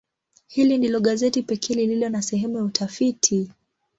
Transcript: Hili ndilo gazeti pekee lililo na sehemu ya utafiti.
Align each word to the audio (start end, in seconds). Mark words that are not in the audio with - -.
Hili 0.47 0.77
ndilo 0.77 0.99
gazeti 0.99 1.41
pekee 1.43 1.73
lililo 1.73 2.09
na 2.09 2.21
sehemu 2.21 2.57
ya 2.57 2.63
utafiti. 2.63 3.49